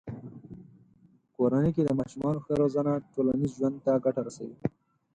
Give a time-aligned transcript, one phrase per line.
[1.23, 4.55] په کورنۍ کې د ماشومانو ښه روزنه ټولنیز ژوند ته ګټه رسوي.